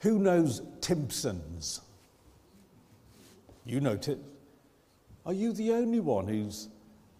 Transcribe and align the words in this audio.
Who 0.00 0.18
knows 0.18 0.62
Timpsons? 0.80 1.80
You 3.64 3.80
know 3.80 3.96
Tim. 3.96 4.20
Are 5.26 5.32
you 5.32 5.52
the 5.52 5.72
only 5.72 6.00
one 6.00 6.28
who's 6.28 6.68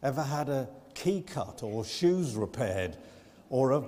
ever 0.02 0.22
had 0.22 0.48
a 0.48 0.68
key 0.94 1.22
cut 1.22 1.62
or 1.62 1.84
shoes 1.84 2.36
repaired 2.36 2.96
or 3.50 3.72
a, 3.72 3.82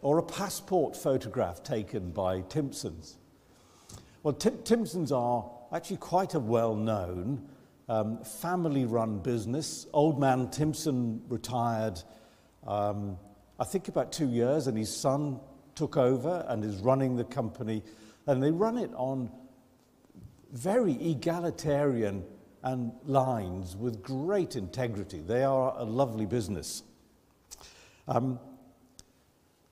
or 0.00 0.18
a 0.18 0.22
passport 0.22 0.96
photograph 0.96 1.62
taken 1.62 2.10
by 2.10 2.40
Timpsons? 2.42 3.16
Well, 4.22 4.34
Tim- 4.34 4.62
Timpsons 4.64 5.12
are 5.12 5.50
actually 5.72 5.98
quite 5.98 6.34
a 6.34 6.40
well 6.40 6.74
known 6.74 7.48
um, 7.88 8.24
family 8.24 8.86
run 8.86 9.18
business. 9.18 9.86
Old 9.92 10.18
man 10.18 10.48
Timpson 10.48 11.20
retired, 11.28 12.02
um, 12.66 13.18
I 13.60 13.64
think, 13.64 13.88
about 13.88 14.10
two 14.10 14.28
years, 14.28 14.68
and 14.68 14.78
his 14.78 14.94
son 14.94 15.38
took 15.74 15.96
over 15.96 16.44
and 16.48 16.64
is 16.64 16.76
running 16.76 17.16
the 17.16 17.24
company. 17.24 17.82
And 18.26 18.42
they 18.42 18.50
run 18.50 18.78
it 18.78 18.90
on 18.94 19.30
very 20.52 20.92
egalitarian 20.92 22.24
and 22.62 22.92
lines 23.04 23.76
with 23.76 24.02
great 24.02 24.54
integrity. 24.54 25.20
They 25.20 25.42
are 25.42 25.74
a 25.76 25.84
lovely 25.84 26.26
business. 26.26 26.82
Um, 28.06 28.38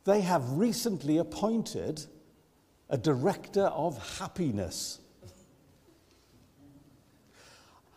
they 0.04 0.22
have 0.22 0.50
recently 0.52 1.18
appointed 1.18 2.04
a 2.88 2.98
director 2.98 3.64
of 3.66 4.18
happiness. 4.18 4.98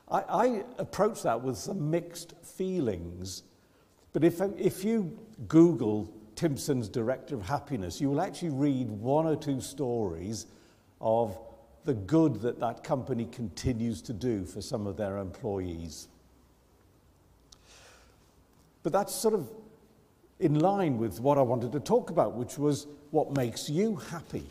I, 0.10 0.20
I 0.20 0.64
approach 0.78 1.24
that 1.24 1.42
with 1.42 1.58
some 1.58 1.90
mixed 1.90 2.34
feelings, 2.44 3.44
but 4.12 4.24
if, 4.24 4.42
if 4.58 4.84
you 4.84 5.18
Google 5.48 6.14
Timpson's 6.44 6.90
director 6.90 7.36
of 7.36 7.42
happiness, 7.44 8.02
you 8.02 8.10
will 8.10 8.20
actually 8.20 8.50
read 8.50 8.90
one 8.90 9.26
or 9.26 9.38
two 9.38 9.62
stories 9.62 10.46
of 11.00 11.38
the 11.86 11.94
good 11.94 12.42
that 12.42 12.60
that 12.60 12.84
company 12.84 13.30
continues 13.32 14.02
to 14.02 14.12
do 14.12 14.44
for 14.44 14.60
some 14.62 14.86
of 14.86 14.98
their 14.98 15.20
employees. 15.20 16.10
But 18.84 18.92
that's 18.92 19.16
sort 19.16 19.34
of 19.34 19.50
in 20.42 20.60
line 20.60 20.98
with 20.98 21.22
what 21.22 21.38
I 21.38 21.42
wanted 21.42 21.72
to 21.72 21.80
talk 21.80 22.10
about, 22.10 22.34
which 22.34 22.58
was 22.58 22.88
what 23.12 23.34
makes 23.38 23.70
you 23.70 23.96
happy. 23.96 24.44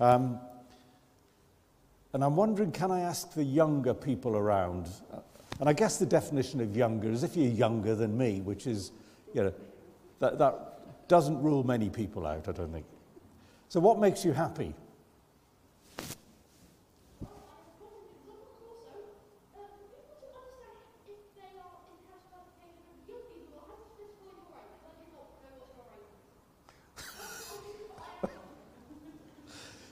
Um, 0.00 0.40
and 2.14 2.24
I'm 2.24 2.34
wondering, 2.34 2.72
can 2.72 2.90
I 2.90 3.00
ask 3.00 3.34
the 3.34 3.44
younger 3.44 3.92
people 3.92 4.36
around? 4.36 4.88
And 5.60 5.68
I 5.68 5.74
guess 5.74 5.98
the 5.98 6.06
definition 6.06 6.62
of 6.62 6.74
younger 6.74 7.10
is 7.10 7.24
if 7.24 7.36
you're 7.36 7.52
younger 7.52 7.94
than 7.94 8.16
me, 8.16 8.40
which 8.40 8.66
is, 8.66 8.90
you 9.34 9.42
know, 9.42 9.52
that, 10.22 10.38
that 10.38 11.08
doesn't 11.08 11.42
rule 11.42 11.64
many 11.64 11.90
people 11.90 12.28
out, 12.28 12.48
I 12.48 12.52
don't 12.52 12.72
think. 12.72 12.86
So, 13.68 13.80
what 13.80 13.98
makes 13.98 14.24
you 14.24 14.32
happy? 14.32 14.72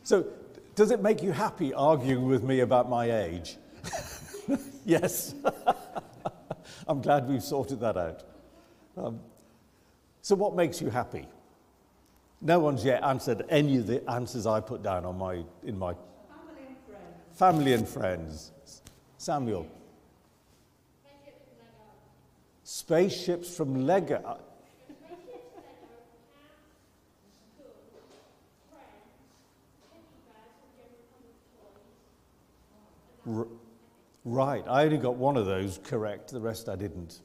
So, 0.04 0.26
does 0.74 0.90
it 0.90 1.02
make 1.02 1.22
you 1.22 1.30
happy 1.30 1.72
arguing 1.74 2.26
with 2.26 2.42
me 2.42 2.60
about 2.60 2.88
my 2.88 3.10
age? 3.10 3.56
yes. 4.84 5.34
I'm 6.88 7.00
glad 7.00 7.28
we've 7.28 7.42
sorted 7.42 7.80
that 7.80 7.96
out. 7.96 8.24
Um, 8.96 9.20
so, 10.22 10.34
what 10.34 10.54
makes 10.54 10.80
you 10.80 10.90
happy? 10.90 11.26
No 12.42 12.58
one's 12.58 12.84
yet 12.84 13.02
answered 13.02 13.44
any 13.48 13.78
of 13.78 13.86
the 13.86 14.08
answers 14.10 14.46
I 14.46 14.60
put 14.60 14.82
down 14.82 15.04
on 15.04 15.18
my, 15.18 15.42
in 15.64 15.78
my 15.78 15.94
Family 15.94 16.62
and 16.66 16.76
friends. 16.86 17.36
family 17.36 17.72
and 17.74 17.88
friends. 17.88 18.52
Samuel. 19.18 19.66
Spaceships 22.64 23.54
from 23.54 23.86
Lego. 23.86 24.38
R- 33.28 33.46
right, 34.24 34.64
I 34.66 34.84
only 34.84 34.98
got 34.98 35.16
one 35.16 35.36
of 35.36 35.46
those 35.46 35.78
correct, 35.84 36.30
the 36.32 36.40
rest 36.40 36.68
I 36.68 36.76
didn't. 36.76 37.20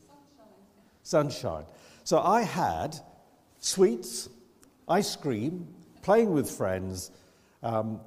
Sunshine. 1.03 1.65
So 2.05 2.21
I 2.21 2.43
had 2.43 2.95
sweets, 3.57 4.29
ice 4.87 5.15
cream, 5.15 5.67
playing 6.03 6.31
with 6.31 6.49
friends. 6.49 7.09
Um, 7.63 7.99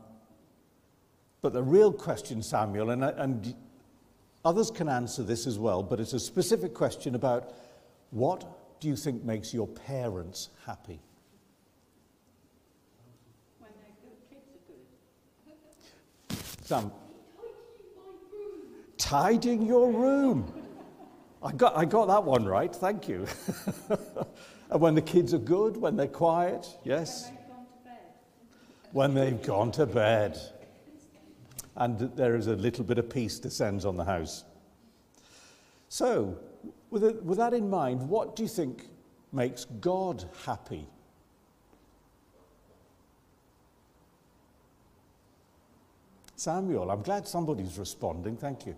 but 1.40 1.52
the 1.52 1.64
real 1.64 1.92
question, 1.92 2.40
Samuel, 2.40 2.90
and, 2.90 3.02
and 3.02 3.54
others 4.44 4.70
can 4.70 4.88
answer 4.88 5.24
this 5.24 5.48
as 5.48 5.58
well, 5.58 5.82
but 5.82 5.98
it's 5.98 6.12
a 6.12 6.20
specific 6.20 6.74
question 6.74 7.16
about 7.16 7.52
what 8.10 8.80
do 8.80 8.86
you 8.86 8.94
think 8.94 9.24
makes 9.24 9.52
your 9.52 9.66
parents 9.66 10.50
happy? 10.64 11.00
When 13.58 13.70
they're 13.80 13.90
kids 14.30 14.46
are 16.30 16.36
good. 16.36 16.64
Sam. 16.64 16.92
Tidying 18.96 19.66
your 19.66 19.90
room. 19.90 20.57
I 21.42 21.52
got, 21.52 21.76
I 21.76 21.84
got 21.84 22.06
that 22.08 22.24
one 22.24 22.46
right, 22.46 22.74
thank 22.74 23.08
you. 23.08 23.26
and 24.70 24.80
when 24.80 24.94
the 24.94 25.02
kids 25.02 25.32
are 25.34 25.38
good, 25.38 25.76
when 25.76 25.96
they're 25.96 26.08
quiet, 26.08 26.66
yes. 26.84 27.26
They've 27.26 27.36
gone 27.48 27.66
to 27.66 27.88
bed. 27.88 27.98
When 28.92 29.14
they've 29.14 29.42
gone 29.42 29.72
to 29.72 29.86
bed. 29.86 30.38
And 31.76 31.98
there 32.16 32.34
is 32.34 32.48
a 32.48 32.56
little 32.56 32.84
bit 32.84 32.98
of 32.98 33.08
peace 33.08 33.38
descends 33.38 33.84
on 33.84 33.96
the 33.96 34.04
house. 34.04 34.44
So, 35.88 36.36
with, 36.90 37.04
it, 37.04 37.22
with 37.22 37.38
that 37.38 37.54
in 37.54 37.70
mind, 37.70 38.08
what 38.08 38.34
do 38.34 38.42
you 38.42 38.48
think 38.48 38.88
makes 39.32 39.64
God 39.64 40.24
happy? 40.44 40.88
Samuel, 46.34 46.90
I'm 46.90 47.02
glad 47.02 47.28
somebody's 47.28 47.78
responding. 47.78 48.36
Thank 48.36 48.66
you. 48.66 48.76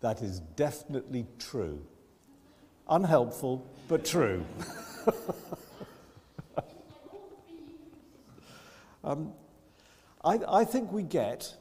That 0.00 0.22
is 0.22 0.40
definitely 0.56 1.26
true. 1.38 1.84
Unhelpful, 2.88 3.66
but 3.88 4.04
true. 4.04 4.44
um, 9.04 9.32
I, 10.24 10.38
I 10.48 10.64
think 10.64 10.92
we 10.92 11.02
get 11.02 11.56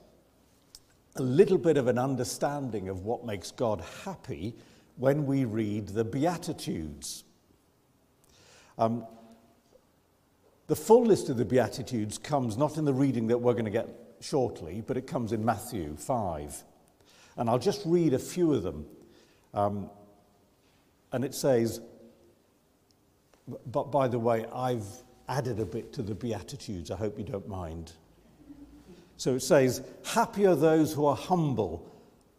a 1.16 1.22
little 1.22 1.58
bit 1.58 1.78
of 1.78 1.88
an 1.88 1.98
understanding 1.98 2.90
of 2.90 3.04
what 3.04 3.26
makes 3.26 3.52
God 3.52 3.84
happy 4.04 4.56
when 4.98 5.26
we 5.26 5.46
read 5.46 5.90
the 5.90 6.04
Beatitudes. 6.04 7.24
Um, 8.78 9.06
the 10.68 10.76
full 10.76 11.06
list 11.06 11.30
of 11.30 11.38
the 11.38 11.46
Beatitudes 11.46 12.18
comes 12.18 12.58
not 12.58 12.78
in 12.78 12.86
the 12.86 12.94
reading 12.94 13.28
that 13.28 13.38
we're 13.38 13.54
going 13.54 13.66
to 13.66 13.72
get 13.72 13.88
shortly, 14.20 14.84
but 14.86 14.98
it 14.98 15.08
comes 15.08 15.32
in 15.32 15.44
Matthew 15.44 15.96
5. 15.96 16.64
And 17.38 17.50
I'll 17.50 17.60
just 17.60 17.84
read 17.86 18.14
a 18.14 18.20
few 18.20 18.54
of 18.54 18.64
them. 18.64 18.86
Um, 19.54 19.90
and 21.12 21.24
it 21.24 21.34
says, 21.34 21.80
but 23.66 23.92
by 23.92 24.08
the 24.08 24.20
way, 24.20 24.46
I've 24.54 24.86
added 25.30 25.60
a 25.60 25.66
bit 25.66 25.94
to 25.94 26.02
the 26.02 26.16
Beatitudes. 26.16 26.92
I 26.92 26.96
hope 26.96 27.18
you 27.18 27.24
don't 27.24 27.48
mind. 27.48 27.94
So 29.18 29.36
it 29.36 29.42
says, 29.42 29.82
Happy 30.06 30.46
are 30.46 30.56
those 30.56 30.94
who 30.94 31.06
are 31.06 31.16
humble, 31.16 31.90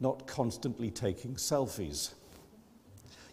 not 0.00 0.26
constantly 0.26 0.90
taking 0.90 1.34
selfies. 1.34 2.12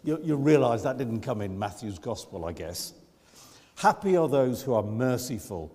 You, 0.04 0.20
you 0.22 0.36
realize 0.36 0.82
that 0.84 0.98
didn't 0.98 1.20
come 1.20 1.42
in 1.42 1.58
Matthew's 1.58 1.98
gospel, 1.98 2.44
I 2.44 2.52
guess. 2.52 2.92
Happy 3.76 4.16
are 4.16 4.28
those 4.28 4.62
who 4.62 4.72
are 4.74 4.82
merciful, 4.82 5.70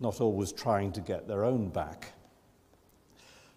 not 0.00 0.20
always 0.20 0.52
trying 0.52 0.92
to 0.92 1.00
get 1.00 1.28
their 1.28 1.44
own 1.44 1.68
back. 1.68 2.12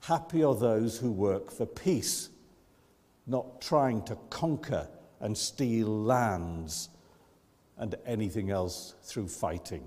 Happy 0.05 0.43
are 0.43 0.53
those 0.53 0.99
who 0.99 1.11
work 1.11 1.49
for 1.49 1.65
peace, 1.65 2.29
not 3.25 3.59
trying 3.59 4.03
to 4.03 4.15
conquer 4.29 4.87
and 5.19 5.35
steal 5.35 5.87
lands 5.87 6.89
and 7.79 7.95
anything 8.05 8.51
else 8.51 8.93
through 9.01 9.27
fighting. 9.27 9.83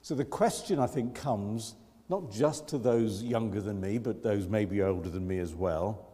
So 0.00 0.14
the 0.14 0.24
question, 0.24 0.78
I 0.78 0.86
think, 0.86 1.14
comes 1.14 1.74
not 2.08 2.32
just 2.32 2.66
to 2.68 2.78
those 2.78 3.22
younger 3.22 3.60
than 3.60 3.78
me, 3.78 3.98
but 3.98 4.22
those 4.22 4.48
maybe 4.48 4.80
older 4.80 5.10
than 5.10 5.28
me 5.28 5.38
as 5.38 5.54
well. 5.54 6.08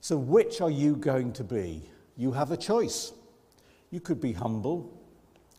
So, 0.00 0.16
which 0.16 0.62
are 0.62 0.70
you 0.70 0.96
going 0.96 1.34
to 1.34 1.44
be? 1.44 1.82
You 2.16 2.32
have 2.32 2.52
a 2.52 2.56
choice. 2.56 3.12
You 3.90 4.00
could 4.00 4.18
be 4.18 4.32
humble 4.32 4.98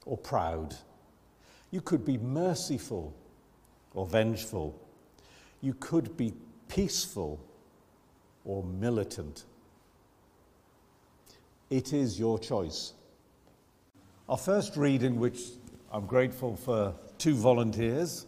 or 0.07 0.17
proud. 0.17 0.73
You 1.69 1.81
could 1.81 2.03
be 2.03 2.17
merciful 2.17 3.15
or 3.93 4.07
vengeful. 4.07 4.88
You 5.61 5.73
could 5.73 6.15
be 6.15 6.33
peaceful 6.67 7.39
or 8.45 8.63
militant. 8.63 9.43
It 11.69 11.93
is 11.93 12.17
your 12.17 12.39
choice. 12.39 12.93
Our 14.27 14.37
first 14.37 14.77
reading, 14.77 15.19
which 15.19 15.39
I'm 15.91 16.05
grateful 16.05 16.55
for 16.55 16.93
two 17.17 17.35
volunteers, 17.35 18.25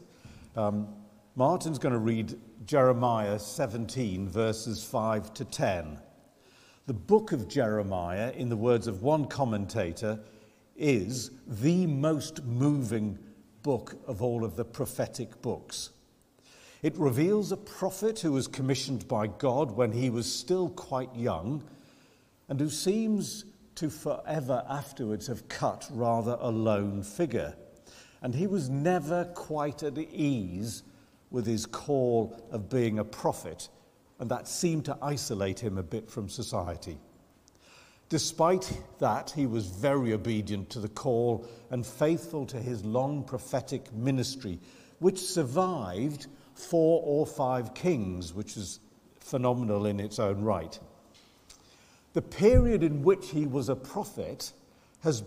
um, 0.55 0.87
Martin's 1.35 1.79
going 1.79 1.93
to 1.93 1.99
read 1.99 2.37
Jeremiah 2.65 3.39
17, 3.39 4.27
verses 4.27 4.83
5 4.83 5.33
to 5.35 5.45
10. 5.45 5.99
The 6.87 6.93
book 6.93 7.31
of 7.31 7.47
Jeremiah, 7.47 8.31
in 8.31 8.49
the 8.49 8.57
words 8.57 8.87
of 8.87 9.01
one 9.01 9.25
commentator, 9.25 10.19
is 10.75 11.31
the 11.47 11.87
most 11.87 12.43
moving 12.43 13.17
book 13.63 13.95
of 14.07 14.21
all 14.21 14.43
of 14.43 14.55
the 14.55 14.65
prophetic 14.65 15.41
books. 15.41 15.91
It 16.81 16.97
reveals 16.97 17.51
a 17.51 17.57
prophet 17.57 18.19
who 18.19 18.31
was 18.31 18.47
commissioned 18.47 19.07
by 19.07 19.27
God 19.27 19.71
when 19.71 19.91
he 19.91 20.09
was 20.09 20.31
still 20.31 20.69
quite 20.69 21.15
young 21.15 21.63
and 22.49 22.59
who 22.59 22.69
seems 22.69 23.45
to 23.75 23.89
forever 23.89 24.65
afterwards 24.67 25.27
have 25.27 25.47
cut 25.47 25.87
rather 25.91 26.37
a 26.39 26.49
lone 26.49 27.03
figure. 27.03 27.55
And 28.21 28.33
he 28.33 28.47
was 28.47 28.69
never 28.69 29.25
quite 29.25 29.83
at 29.83 29.97
ease 29.97 30.83
with 31.29 31.45
his 31.45 31.65
call 31.65 32.35
of 32.51 32.69
being 32.69 32.99
a 32.99 33.05
prophet, 33.05 33.69
and 34.19 34.29
that 34.29 34.47
seemed 34.47 34.85
to 34.85 34.97
isolate 35.01 35.59
him 35.59 35.77
a 35.77 35.83
bit 35.83 36.09
from 36.09 36.29
society. 36.29 36.97
Despite 38.09 38.81
that, 38.99 39.31
he 39.31 39.45
was 39.45 39.67
very 39.67 40.13
obedient 40.13 40.69
to 40.71 40.79
the 40.79 40.89
call 40.89 41.47
and 41.69 41.85
faithful 41.85 42.45
to 42.47 42.59
his 42.59 42.83
long 42.83 43.23
prophetic 43.23 43.93
ministry, 43.93 44.59
which 44.99 45.19
survived 45.19 46.27
four 46.61 47.01
or 47.05 47.25
five 47.25 47.73
kings, 47.73 48.33
which 48.33 48.57
is 48.57 48.79
phenomenal 49.19 49.85
in 49.85 49.99
its 49.99 50.19
own 50.19 50.41
right. 50.41 50.79
The 52.13 52.21
period 52.21 52.83
in 52.83 53.03
which 53.03 53.29
he 53.29 53.45
was 53.45 53.69
a 53.69 53.75
prophet 53.75 54.51
has, 55.03 55.23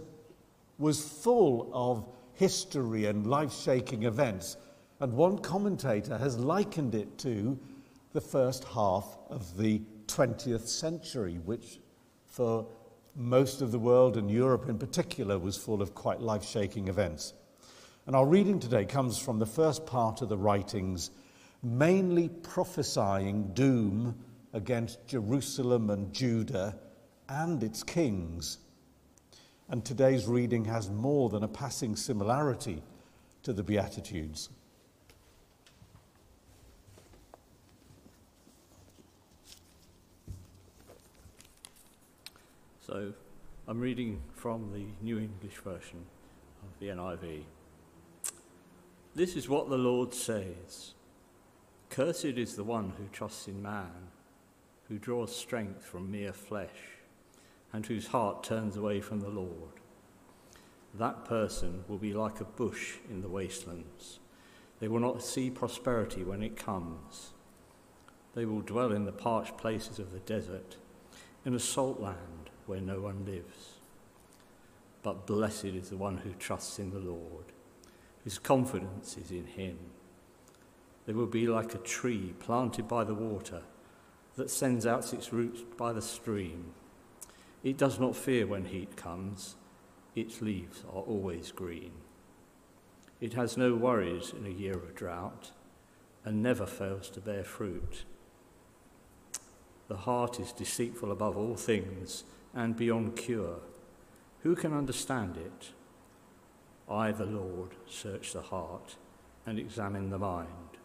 was 0.78 1.02
full 1.02 1.70
of 1.72 2.06
history 2.34 3.06
and 3.06 3.26
life 3.26 3.52
shaking 3.52 4.02
events, 4.02 4.56
and 5.00 5.12
one 5.12 5.38
commentator 5.38 6.18
has 6.18 6.38
likened 6.38 6.94
it 6.94 7.18
to 7.18 7.58
the 8.12 8.20
first 8.20 8.64
half 8.64 9.18
of 9.28 9.56
the 9.56 9.80
20th 10.06 10.68
century, 10.68 11.40
which 11.44 11.80
for 12.26 12.66
most 13.16 13.62
of 13.62 13.72
the 13.72 13.78
world 13.78 14.16
and 14.16 14.30
Europe 14.30 14.68
in 14.68 14.78
particular 14.78 15.38
was 15.38 15.56
full 15.56 15.80
of 15.80 15.94
quite 15.94 16.20
life 16.20 16.44
shaking 16.44 16.88
events. 16.88 17.32
And 18.06 18.14
our 18.14 18.26
reading 18.26 18.60
today 18.60 18.84
comes 18.84 19.18
from 19.18 19.38
the 19.38 19.46
first 19.46 19.86
part 19.86 20.20
of 20.20 20.28
the 20.28 20.36
writings, 20.36 21.10
mainly 21.64 22.28
prophesying 22.28 23.52
doom 23.54 24.14
against 24.52 25.06
Jerusalem 25.06 25.90
and 25.90 26.12
Judah 26.12 26.78
and 27.28 27.62
its 27.62 27.82
kings. 27.82 28.58
And 29.68 29.84
today's 29.84 30.26
reading 30.26 30.66
has 30.66 30.90
more 30.90 31.30
than 31.30 31.42
a 31.42 31.48
passing 31.48 31.96
similarity 31.96 32.82
to 33.42 33.52
the 33.52 33.62
Beatitudes. 33.62 34.50
So 42.86 43.14
I'm 43.66 43.80
reading 43.80 44.20
from 44.34 44.70
the 44.72 44.84
New 45.02 45.18
English 45.18 45.56
version 45.64 46.04
of 46.62 46.78
the 46.78 46.88
NIV. 46.88 47.44
This 49.14 49.36
is 49.36 49.48
what 49.48 49.70
the 49.70 49.78
Lord 49.78 50.12
says 50.12 50.92
Cursed 51.94 52.24
is 52.24 52.56
the 52.56 52.64
one 52.64 52.94
who 52.98 53.06
trusts 53.12 53.46
in 53.46 53.62
man, 53.62 54.08
who 54.88 54.98
draws 54.98 55.32
strength 55.34 55.84
from 55.84 56.10
mere 56.10 56.32
flesh, 56.32 56.98
and 57.72 57.86
whose 57.86 58.08
heart 58.08 58.42
turns 58.42 58.76
away 58.76 59.00
from 59.00 59.20
the 59.20 59.28
Lord. 59.28 59.78
That 60.92 61.24
person 61.24 61.84
will 61.86 61.98
be 61.98 62.12
like 62.12 62.40
a 62.40 62.46
bush 62.46 62.94
in 63.08 63.22
the 63.22 63.28
wastelands. 63.28 64.18
They 64.80 64.88
will 64.88 64.98
not 64.98 65.22
see 65.22 65.50
prosperity 65.50 66.24
when 66.24 66.42
it 66.42 66.56
comes. 66.56 67.30
They 68.34 68.44
will 68.44 68.62
dwell 68.62 68.90
in 68.90 69.04
the 69.04 69.12
parched 69.12 69.56
places 69.56 70.00
of 70.00 70.10
the 70.10 70.18
desert, 70.18 70.74
in 71.44 71.54
a 71.54 71.60
salt 71.60 72.00
land 72.00 72.50
where 72.66 72.80
no 72.80 73.02
one 73.02 73.24
lives. 73.24 73.74
But 75.04 75.28
blessed 75.28 75.66
is 75.66 75.90
the 75.90 75.96
one 75.96 76.16
who 76.16 76.32
trusts 76.32 76.80
in 76.80 76.90
the 76.90 76.98
Lord, 76.98 77.52
whose 78.24 78.40
confidence 78.40 79.16
is 79.16 79.30
in 79.30 79.46
him. 79.46 79.78
They 81.06 81.12
will 81.12 81.26
be 81.26 81.46
like 81.46 81.74
a 81.74 81.78
tree 81.78 82.34
planted 82.38 82.88
by 82.88 83.04
the 83.04 83.14
water 83.14 83.62
that 84.36 84.50
sends 84.50 84.86
out 84.86 85.12
its 85.12 85.32
roots 85.32 85.62
by 85.76 85.92
the 85.92 86.02
stream. 86.02 86.72
It 87.62 87.78
does 87.78 88.00
not 88.00 88.16
fear 88.16 88.46
when 88.46 88.66
heat 88.66 88.96
comes, 88.96 89.56
its 90.14 90.40
leaves 90.40 90.84
are 90.88 91.02
always 91.02 91.52
green. 91.52 91.92
It 93.20 93.34
has 93.34 93.56
no 93.56 93.74
worries 93.74 94.32
in 94.36 94.46
a 94.46 94.50
year 94.50 94.74
of 94.74 94.94
drought 94.94 95.52
and 96.24 96.42
never 96.42 96.66
fails 96.66 97.10
to 97.10 97.20
bear 97.20 97.44
fruit. 97.44 98.04
The 99.88 99.96
heart 99.98 100.40
is 100.40 100.52
deceitful 100.52 101.12
above 101.12 101.36
all 101.36 101.56
things 101.56 102.24
and 102.54 102.76
beyond 102.76 103.16
cure. 103.16 103.58
Who 104.42 104.54
can 104.54 104.72
understand 104.72 105.36
it? 105.36 105.70
I, 106.88 107.12
the 107.12 107.26
Lord, 107.26 107.70
search 107.86 108.32
the 108.32 108.42
heart 108.42 108.96
and 109.46 109.58
examine 109.58 110.10
the 110.10 110.18
mind, 110.18 110.78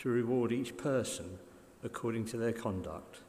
to 0.00 0.08
reward 0.08 0.52
each 0.52 0.76
person 0.76 1.38
according 1.84 2.24
to 2.24 2.36
their 2.36 2.52
conduct, 2.52 3.20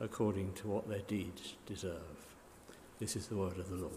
according 0.00 0.52
to 0.54 0.68
what 0.68 0.88
their 0.88 1.00
deeds 1.00 1.56
deserve. 1.66 2.26
This 2.98 3.16
is 3.16 3.26
the 3.26 3.36
word 3.36 3.58
of 3.58 3.68
the 3.68 3.76
Lord. 3.76 3.92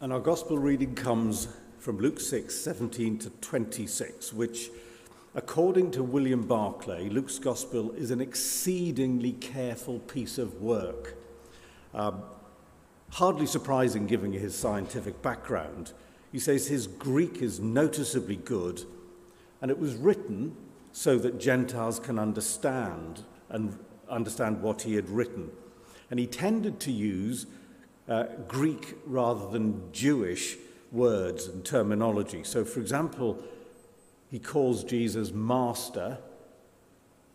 And 0.00 0.12
our 0.12 0.20
gospel 0.20 0.58
reading 0.58 0.94
comes 0.94 1.48
from 1.78 1.98
Luke 1.98 2.20
6 2.20 2.54
17 2.54 3.18
to 3.18 3.30
26, 3.30 4.32
which 4.32 4.70
According 5.36 5.90
to 5.90 6.02
William 6.02 6.40
Barclay, 6.40 7.10
Luke's 7.10 7.38
Gospel 7.38 7.92
is 7.92 8.10
an 8.10 8.22
exceedingly 8.22 9.32
careful 9.32 9.98
piece 9.98 10.38
of 10.38 10.62
work. 10.62 11.14
Um, 11.92 12.22
hardly 13.10 13.46
surprising 13.46 14.06
given 14.06 14.32
his 14.32 14.54
scientific 14.54 15.22
background. 15.22 15.92
He 16.32 16.38
says 16.38 16.66
his 16.66 16.86
Greek 16.86 17.40
is 17.40 17.60
noticeably 17.60 18.36
good, 18.36 18.82
and 19.62 19.70
it 19.70 19.78
was 19.78 19.94
written 19.94 20.56
so 20.92 21.18
that 21.18 21.38
Gentiles 21.38 21.98
can 21.98 22.18
understand 22.18 23.22
and 23.48 23.78
understand 24.08 24.62
what 24.62 24.82
he 24.82 24.94
had 24.94 25.08
written. 25.08 25.50
And 26.10 26.20
he 26.20 26.26
tended 26.26 26.80
to 26.80 26.92
use 26.92 27.46
uh, 28.08 28.24
Greek 28.48 28.96
rather 29.06 29.48
than 29.48 29.92
Jewish 29.92 30.56
words 30.92 31.46
and 31.46 31.64
terminology. 31.64 32.44
So, 32.44 32.64
for 32.64 32.80
example, 32.80 33.42
he 34.30 34.38
calls 34.38 34.84
Jesus 34.84 35.32
master 35.32 36.18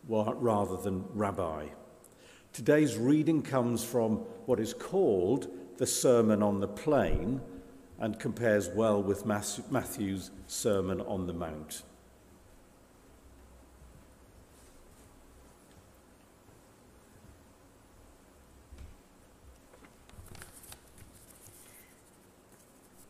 rather 0.08 0.78
than 0.78 1.06
rabbi. 1.14 1.68
Today's 2.54 2.98
reading 2.98 3.42
comes 3.42 3.84
from 3.84 4.18
what 4.46 4.60
is 4.60 4.74
called 4.74 5.48
the 5.82 5.88
Sermon 5.88 6.44
on 6.44 6.60
the 6.60 6.68
Plain 6.68 7.42
and 7.98 8.20
compares 8.20 8.70
well 8.70 9.02
with 9.02 9.26
Matthew's 9.26 10.30
Sermon 10.46 11.02
on 11.02 11.26
the 11.26 11.34
Mount. 11.34 11.82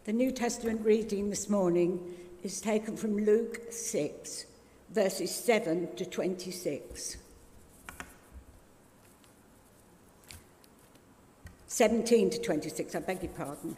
The 0.06 0.14
New 0.14 0.32
Testament 0.32 0.80
reading 0.86 1.30
this 1.30 1.50
morning 1.50 2.00
is 2.42 2.62
taken 2.62 2.96
from 2.96 3.18
Luke 3.18 3.64
6, 3.70 4.46
verses 4.92 5.36
7 5.36 5.94
to 5.98 6.06
26. 6.06 7.18
17 11.72 12.32
to 12.32 12.38
26, 12.38 12.96
I 12.96 13.00
beg 13.00 13.24
your 13.24 13.32
pardon. 13.32 13.78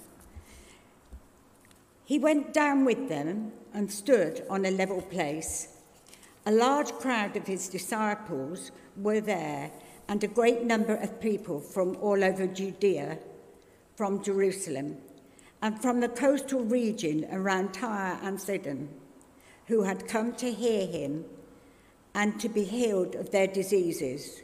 He 2.03 2.17
went 2.17 2.51
down 2.51 2.85
with 2.85 3.07
them 3.07 3.51
and 3.71 3.91
stood 3.91 4.43
on 4.50 4.65
a 4.65 4.71
level 4.71 5.00
place. 5.00 5.67
A 6.47 6.51
large 6.51 6.91
crowd 6.93 7.38
of 7.38 7.45
his 7.45 7.69
disciples 7.69 8.71
were 8.97 9.21
there, 9.21 9.69
and 10.07 10.23
a 10.23 10.27
great 10.27 10.63
number 10.63 10.95
of 10.95 11.21
people 11.21 11.59
from 11.59 11.95
all 11.97 12.23
over 12.23 12.47
Judea, 12.47 13.19
from 13.95 14.23
Jerusalem, 14.23 14.97
and 15.62 15.79
from 15.79 16.00
the 16.00 16.09
coastal 16.09 16.62
region 16.62 17.27
around 17.31 17.75
Tyre 17.75 18.17
and 18.23 18.41
Sidon, 18.41 18.89
who 19.67 19.83
had 19.83 20.07
come 20.07 20.33
to 20.38 20.51
hear 20.51 20.88
him 20.88 21.25
and 22.15 22.39
to 22.39 22.50
be 22.50 22.63
healed 22.63 23.13
of 23.13 23.29
their 23.29 23.45
diseases. 23.47 24.41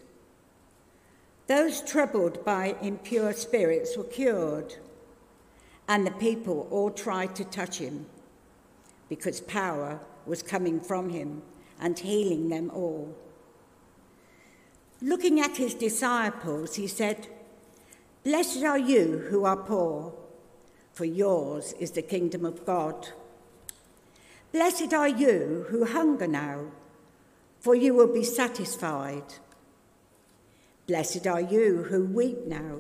Those 1.50 1.82
troubled 1.82 2.46
by 2.46 2.76
impure 2.80 3.34
spirits 3.34 3.98
were 3.98 4.04
cured, 4.04 4.76
and 5.88 6.06
the 6.06 6.12
people 6.12 6.68
all 6.70 6.92
tried 6.92 7.36
to 7.38 7.44
touch 7.44 7.80
him 7.80 8.06
because 9.10 9.42
power 9.42 10.00
was 10.28 10.44
coming 10.44 10.80
from 10.80 11.10
him 11.10 11.42
and 11.82 11.98
healing 11.98 12.50
them 12.50 12.70
all. 12.72 13.18
Looking 15.02 15.40
at 15.42 15.58
his 15.58 15.74
disciples, 15.74 16.76
he 16.76 16.86
said, 16.86 17.26
Blessed 18.24 18.64
are 18.64 18.78
you 18.78 19.26
who 19.32 19.44
are 19.46 19.58
poor, 19.58 20.14
for 20.94 21.06
yours 21.06 21.74
is 21.80 21.90
the 21.90 22.04
kingdom 22.04 22.46
of 22.46 22.64
God. 22.64 23.08
Blessed 24.52 24.94
are 24.94 25.10
you 25.10 25.66
who 25.70 25.86
hunger 25.86 26.28
now, 26.28 26.66
for 27.60 27.74
you 27.74 27.96
will 27.96 28.14
be 28.14 28.24
satisfied. 28.24 29.34
Blessed 30.90 31.28
are 31.28 31.40
you 31.40 31.84
who 31.84 32.04
weep 32.04 32.48
now, 32.48 32.80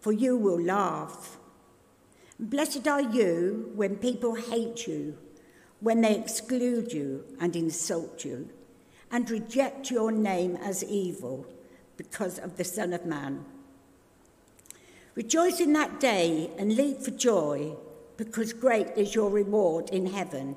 for 0.00 0.12
you 0.12 0.36
will 0.36 0.60
laugh. 0.60 1.38
Blessed 2.38 2.86
are 2.86 3.00
you 3.00 3.72
when 3.74 3.96
people 3.96 4.34
hate 4.34 4.86
you, 4.86 5.16
when 5.80 6.02
they 6.02 6.14
exclude 6.14 6.92
you 6.92 7.24
and 7.40 7.56
insult 7.56 8.22
you, 8.22 8.50
and 9.10 9.30
reject 9.30 9.90
your 9.90 10.12
name 10.12 10.56
as 10.56 10.84
evil 10.84 11.46
because 11.96 12.38
of 12.38 12.58
the 12.58 12.64
Son 12.64 12.92
of 12.92 13.06
Man. 13.06 13.46
Rejoice 15.14 15.58
in 15.58 15.72
that 15.72 16.00
day 16.00 16.50
and 16.58 16.76
leap 16.76 17.00
for 17.00 17.12
joy, 17.12 17.74
because 18.18 18.52
great 18.52 18.88
is 18.94 19.14
your 19.14 19.30
reward 19.30 19.88
in 19.88 20.04
heaven, 20.04 20.54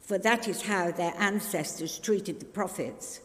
for 0.00 0.16
that 0.16 0.48
is 0.48 0.62
how 0.62 0.90
their 0.90 1.12
ancestors 1.18 1.98
treated 1.98 2.40
the 2.40 2.46
prophets. 2.46 3.20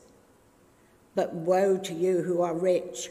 But 1.19 1.33
woe 1.33 1.77
to 1.77 1.93
you 1.93 2.21
who 2.21 2.41
are 2.43 2.53
rich, 2.53 3.09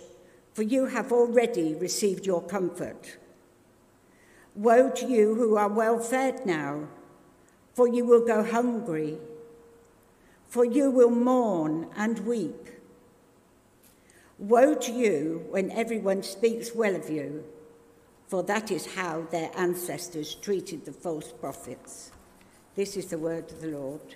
for 0.55 0.63
you 0.63 0.87
have 0.87 1.13
already 1.13 1.75
received 1.75 2.25
your 2.25 2.41
comfort. 2.41 3.19
Woe 4.55 4.89
to 4.89 5.05
you 5.05 5.35
who 5.35 5.59
are 5.59 5.69
well 5.69 5.99
fed 5.99 6.47
now, 6.47 6.89
for 7.75 7.87
you 7.87 8.07
will 8.07 8.25
go 8.25 8.43
hungry, 8.43 9.19
for 10.47 10.65
you 10.65 10.91
will 10.91 11.11
mourn 11.11 11.89
and 11.97 12.21
weep. 12.21 12.71
Woe 14.39 14.75
to 14.75 14.91
you 14.91 15.45
when 15.51 15.71
everyone 15.71 16.23
speaks 16.23 16.75
well 16.75 16.97
of 16.97 17.11
you, 17.11 17.45
for 18.27 18.43
that 18.45 18.71
is 18.71 18.95
how 18.95 19.27
their 19.31 19.51
ancestors 19.55 20.35
treated 20.35 20.87
the 20.87 20.95
false 20.95 21.31
prophets. 21.31 22.11
This 22.75 22.97
is 22.97 23.09
the 23.09 23.19
word 23.19 23.53
of 23.53 23.61
the 23.61 23.69
Lord. 23.69 24.15